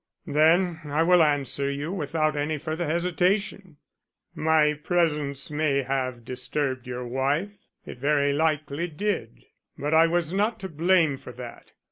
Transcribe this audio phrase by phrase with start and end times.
[0.25, 3.77] "Then I will answer you without any further hesitation.
[4.33, 9.45] My presence may have disturbed your wife, it very likely did,
[9.77, 11.73] but I was not to blame for that.